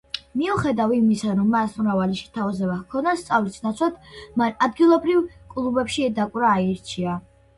[0.41, 3.99] მიუხედავ იმისა, რომ მას მრავალი შეთავაზება ჰქონდა, სწავლის ნაცვლად
[4.43, 5.21] მან ადგილობრივ
[5.55, 7.15] კლუბებში დაკვრა არჩია.